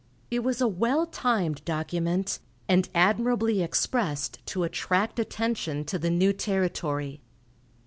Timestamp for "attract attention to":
4.63-5.99